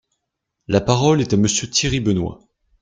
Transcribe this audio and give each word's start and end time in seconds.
La 0.67 0.81
parole 0.81 1.21
est 1.21 1.31
à 1.33 1.37
Monsieur 1.37 1.69
Thierry 1.69 1.99
Benoit. 1.99 2.39